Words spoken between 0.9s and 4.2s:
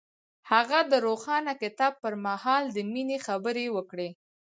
د روښانه کتاب پر مهال د مینې خبرې وکړې.